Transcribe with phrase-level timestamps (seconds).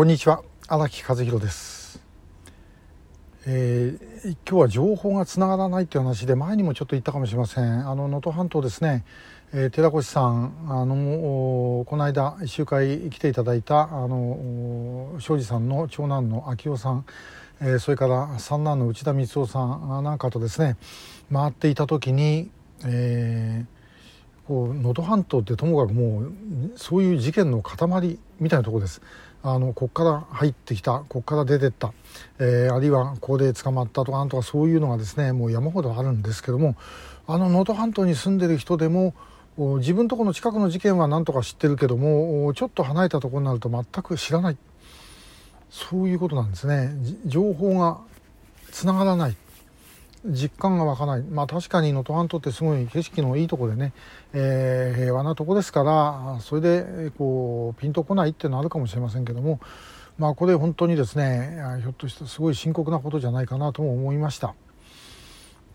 [0.00, 0.42] こんにちは。
[0.66, 2.02] 荒木和弘です、
[3.44, 7.86] えー、今日は情報がつながらないという話で前にもちょっと言ったかもしれません。
[7.86, 9.04] あの能登半島ですね、
[9.52, 17.04] えー、寺越さんあのこの間1週間来ていただいたあの庄司さんの長男の昭夫さん、
[17.60, 20.78] えー、それから三男の内田光夫さんなんかとですね
[21.30, 22.50] 回っていた時に、
[22.86, 23.79] えー、
[24.50, 26.32] 能登半島ってともかくもう
[26.76, 29.00] そういう事件の塊みたいなとこです。
[29.42, 31.94] あのここから入ってきたここから出てった、
[32.38, 36.76] えー、あるいはここで捕まったとかなんとかそういうのがですねもう山ほどあるんですけども
[37.26, 39.14] あの能登半島に住んでる人でも
[39.56, 44.58] 自分とこの近くの事件は何とか知ってるけどもちょっと離れたところになると全く知らない。
[45.70, 46.90] そういうことなんですね。
[47.26, 47.98] 情報が
[48.70, 49.36] つながらない。
[50.24, 53.92] 実感が湧かない、まあ、確かに能登半島ってすごい景色のいいとこでね、
[54.32, 59.60] えー、平和なとこですからそれでこうピンとこないっていうのはあるかもしれませんけども、
[60.18, 64.54] まあ、これ本当にですねひょっとしてすごい深刻なことじゃないかなとも思いました。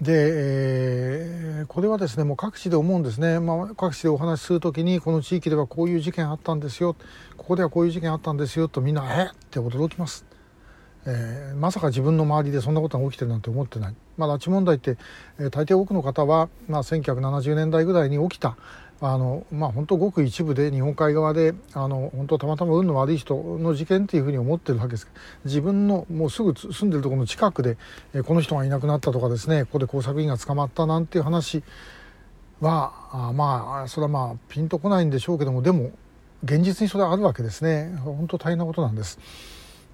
[0.00, 6.96] で、えー、これはですねもう各地で思うんですね、まあ、各地でお話しする時にこの地域ではこういう事件あったんですよ
[7.36, 10.33] ここではこういう事件あったんですよとみんな「えっ!」って驚きます。
[11.06, 14.96] えー、まさか自分の周りでそんなことが起きてるなんて思ってない、まあ、拉致問題って、
[15.38, 18.56] えー、大抵多くの方は、まあ、1970年代ぐらいに起きた。
[19.00, 25.08] あの、まあ、本当ごく一部で日本海側であの本当たまたま運の悪い人の事件っていうふうに思ってるわけです。
[25.44, 27.76] 自分のもうすぐ住んでるところの近くで、
[28.14, 31.62] えー、この人がいなくなったとかですねここで工作員が捕まったなんていう話
[32.60, 35.90] はあまあそれはまあピンとこないんでしょうけどもでも
[36.44, 37.94] 現実にそれはあるわけですね。
[38.04, 39.18] 本当大変なことなんです。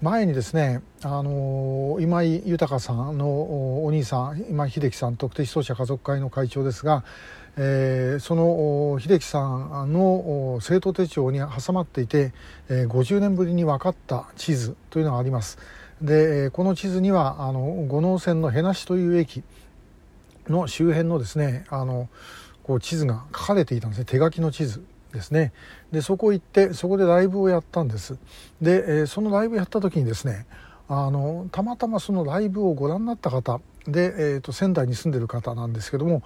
[0.00, 7.02] 前にですね、あの今井豊さんのお兄さん今井秀樹さん特定失踪者家族会の会長ですが、
[7.56, 12.32] えー、その秀樹さんの生徒手帳に挟まっていて、
[12.68, 15.58] えー、50年ぶりに分かった地図というのがあります。
[16.00, 19.42] でこの地図にはあの五能線の辺無という駅
[20.48, 22.08] の周辺のですねあの
[22.62, 24.04] こう地図が書かれていたんですね。
[24.04, 24.84] 手書きの地図。
[25.12, 25.52] ですね。
[25.92, 28.18] でそこ行ってそこでライブをやったんです。
[28.60, 30.46] で、えー、そのライブやった時にですね
[30.88, 36.22] あのたまたまそのライブをご覧になった方で、えーと、仙台に住んでる方なんですけども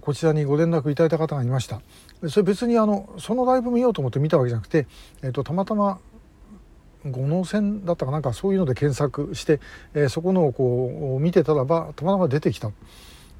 [0.00, 1.80] こちらにご連絡いただいた方がいました。
[2.28, 4.86] それ別にあのそのライブ見ようと思って見たわけじゃなくて、
[5.22, 5.98] えーと、たまたま
[7.04, 9.60] 五能線だったかなんかそういうので検索して、
[9.94, 12.70] えー、そこのをこう見てたらばたまたま出てきた。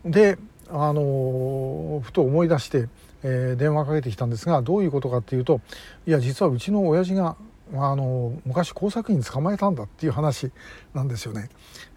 [0.04, 0.38] で
[0.69, 2.88] あのふと思い出して
[3.22, 5.60] えー、電話かけてきたんですがどういうことかっていうと
[6.06, 7.37] いや実はうちの親父が
[7.75, 10.50] あの昔工作員捕まえたんだっていう話
[10.94, 11.49] なんですよね。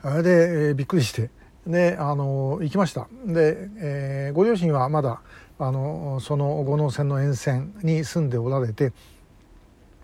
[0.01, 1.29] あれで、えー、びっくりして
[1.67, 3.07] であの行きました。
[3.25, 5.21] で、えー、ご両親はまだ
[5.59, 8.93] あのその五能線の沿線に住んでおられて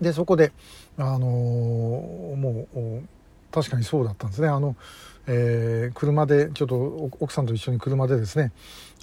[0.01, 0.51] でそこで
[0.97, 3.03] あのもう
[3.51, 4.47] 確かにそうだったんですね。
[4.47, 4.75] あの、
[5.27, 8.51] えー、車でちょっと奥さんと一緒に車でですね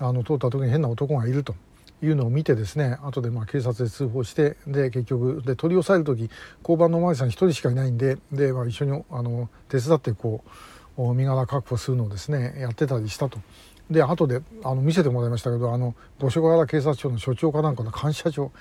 [0.00, 1.54] あの通った時に変な男がいると。
[2.02, 6.30] いうのを見てですね後でまあ警察で通報してで結局で取り押さえる時
[6.62, 10.44] 交番のお巡りさん1人しかいないんでで、まあ、一緒にあの手伝ってこ
[10.96, 13.38] う身柄確保するのをですねやってたりしたと。
[13.90, 18.52] で後であの見せてもらいましたけどあの五所川原警察署の署長かなんかの感謝状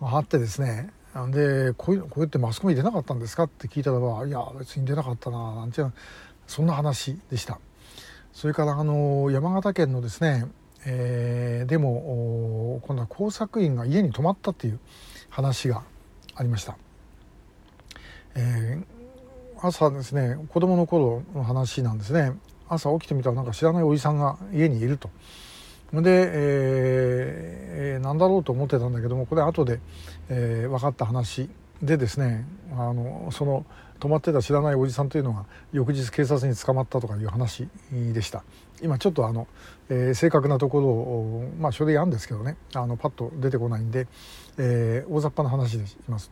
[0.00, 0.90] があってですね
[1.32, 5.82] でこういうこうやってマスコミ出なかったんですかって聞いたらばいや別に出なかったななんて
[6.46, 7.58] そんな話でした
[8.32, 10.46] それからあの山形県のですね
[10.86, 14.80] えー、でも今度は工作員が家に泊まったっていう
[15.28, 15.82] 話が
[16.34, 16.76] ありました、
[18.34, 22.32] えー、朝ですね子供の頃の話なんですね。
[22.70, 25.10] 朝起きてみたらなんか知らないおじさんが家にいると。
[25.92, 26.02] で、
[26.32, 29.80] えー、何だろうと思ってたんだけどもこれ後で、
[30.28, 31.50] えー、分かった話
[31.82, 33.66] でですねあのその
[34.00, 38.42] 泊まってた知らないおじさんというのが翌日警察に捕まったとかいう話でした。
[38.82, 39.46] 今ちょっとあの、
[39.90, 42.56] えー、正確なところをまあ書類あるんですけどね。
[42.74, 44.08] あのパッと出てこないんで、
[44.58, 46.30] えー、大雑把な話でします。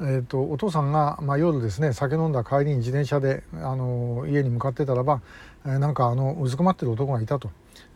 [0.00, 5.22] えーと、お父さんが、まあ、夜ですね酒飲んだ帰りに自転車であの家に向かってたらば、
[5.64, 7.50] えー、なんかあのうずくまってる男がいたと。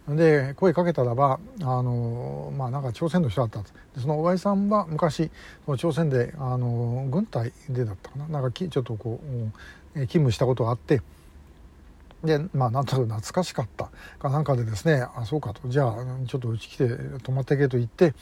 [0.08, 3.68] で声かけたらばあの、まあ、なんか朝鮮の人だったで
[4.00, 5.30] そのおやさんは昔
[5.76, 8.28] 朝鮮であの軍隊でだったかな。
[8.28, 9.26] なんかきちょっとこう
[9.94, 11.02] 勤務したことがあって。
[12.24, 13.90] でまあなんとなく懐かしかった。
[14.18, 15.68] かなんかでですねあそうかと。
[15.68, 15.94] じゃあ
[16.26, 16.88] ちょっとうち来て
[17.22, 18.14] 泊まってけと言って。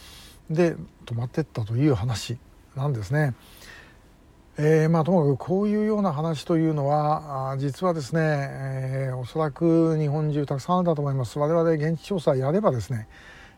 [0.50, 2.38] で泊まってったという話
[2.76, 3.34] なんですね。
[4.58, 11.38] えー、まあともかくこういうような話というのは実はですね、えー、おそらく日本中たくさんあるんだと思います。
[11.38, 13.06] 我々現地調査やればですね、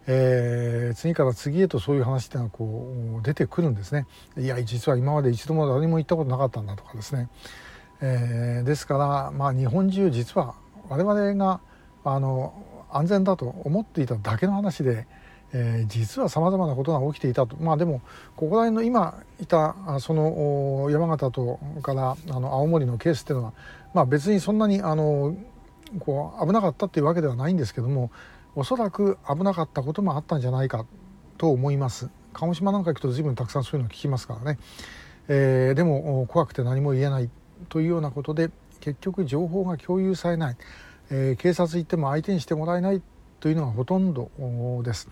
[0.08, 4.06] えー、次から次へとそういう話っていうのはこう出てくるんですね。
[4.36, 7.28] いや実は今まで一度も誰も言ったことなかったんだとかですね、
[8.00, 10.56] え、ですからまあ日本中実は
[10.88, 11.60] 我々が
[12.02, 12.54] あの
[12.90, 15.06] 安全だと思っていただけの話で、
[15.52, 17.56] えー、実はさまざまなことが起きていたと。
[17.56, 18.00] まあでも
[18.36, 23.52] ここら辺の今いたその山形とからあの青森のケースっていうのは、
[23.94, 25.34] まあ、別にそんなにあの
[26.00, 28.10] こう危なかったっていうわけではないんですけども
[28.54, 30.84] おそらく危なかったこともあったんじゃないか
[31.38, 32.10] と思います。
[32.34, 34.58] 鹿児島なんか行くと随分たくさんそういうの聞きますからね、
[35.28, 37.30] えー、でも怖くて何も言えない
[37.68, 40.56] というようなことで結局情報が共有されない、
[41.10, 43.02] えー、警察行っても相手にしてもらえない
[43.40, 44.30] というのがほとんど
[44.82, 45.08] です。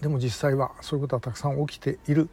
[0.00, 2.28] でも実際はそういうことはたくさん起きている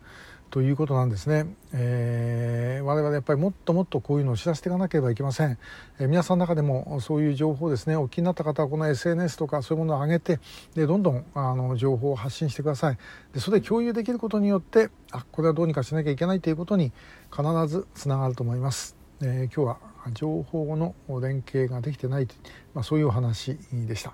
[0.54, 5.58] ということなんですね、えー、我々やっぱりもっともっとこういうのを知らせていかなければいけません、
[6.00, 7.96] えー、皆さんの中でもそういう情報ですね。
[7.96, 10.40] お気になった方はこの SNS とかそういうものを上げて
[10.76, 13.00] でどんどんあの情報を発信してください。
[13.34, 16.92] でそれで共有できることによってあこれはどうにかしなきゃいけないということに
[17.36, 22.28] 必ずつながると思います、えー、今日は情報の連携ができてない、
[22.76, 24.14] まあ、そういうお話でした。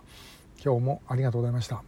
[0.63, 1.83] 今日もありがとうございました。